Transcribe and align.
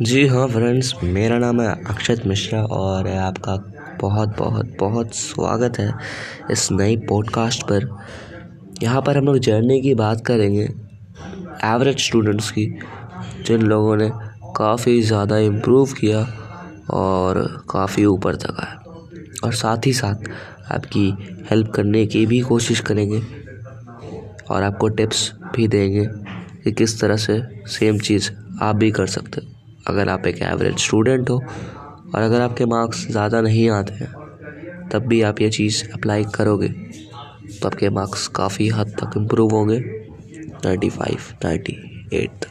जी 0.00 0.26
हाँ 0.26 0.46
फ्रेंड्स 0.48 0.92
मेरा 1.04 1.38
नाम 1.38 1.60
है 1.60 1.68
अक्षत 1.84 2.22
मिश्रा 2.26 2.62
और 2.64 3.08
आपका 3.08 3.56
बहुत 4.00 4.28
बहुत 4.38 4.70
बहुत 4.80 5.14
स्वागत 5.14 5.78
है 5.78 5.92
इस 6.50 6.66
नई 6.72 6.96
पॉडकास्ट 7.08 7.62
पर। 7.62 7.88
यहाँ 8.82 9.02
पर 9.02 9.18
हम 9.18 9.24
लोग 9.24 9.38
जर्नी 9.38 9.80
की 9.82 9.94
बात 9.94 10.24
करेंगे 10.26 10.62
एवरेज 11.64 11.98
स्टूडेंट्स 11.98 12.50
की, 12.50 12.66
जिन 13.46 13.62
लोगों 13.62 13.96
ने 13.96 14.08
काफ़ी 14.56 15.00
ज़्यादा 15.02 15.38
इम्प्रूव 15.40 15.92
किया 16.00 16.26
और 16.92 17.42
काफ़ी 17.70 18.04
ऊपर 18.06 18.36
तक 18.36 18.60
आया। 18.60 18.82
और 19.44 19.54
साथ 19.54 19.86
ही 19.86 19.92
साथ 19.92 20.28
आपकी 20.72 21.08
हेल्प 21.50 21.72
करने 21.74 22.06
की 22.06 22.26
भी 22.26 22.40
कोशिश 22.40 22.80
करेंगे 22.80 23.22
और 24.50 24.62
आपको 24.62 24.88
टिप्स 24.88 25.32
भी 25.56 25.68
देंगे 25.68 26.06
कि 26.64 26.72
किस 26.72 27.00
तरह 27.00 27.16
से 27.18 27.42
सेम 27.70 27.98
चीज़ 28.00 28.30
आप 28.62 28.76
भी 28.76 28.90
कर 28.90 29.06
सकते 29.08 29.40
हो। 29.40 29.58
अगर 29.90 30.08
आप 30.08 30.26
एक 30.26 30.42
एवरेज 30.42 30.78
स्टूडेंट 30.78 31.30
हो 31.30 31.36
और 31.36 32.20
अगर 32.22 32.40
आपके 32.40 32.64
मार्क्स 32.66 33.06
ज़्यादा 33.10 33.40
नहीं 33.40 33.68
आते 33.70 33.94
हैं, 33.94 34.12
तब 34.92 35.06
भी 35.08 35.20
आप 35.22 35.40
ये 35.40 35.50
चीज़ 35.50 35.82
अप्लाई 35.94 36.24
करोगे 36.34 36.68
तो 36.68 37.68
आपके 37.68 37.88
मार्क्स 37.90 38.26
काफ़ी 38.36 38.68
हद 38.70 38.94
तक 39.00 39.16
इम्प्रूव 39.16 39.50
होंगे। 39.50 39.78
नाइन्टी 40.64 40.88
फाइव 40.90 41.34
नाइन्टी 41.44 41.76
एट 42.14 42.30
तक। 42.42 42.49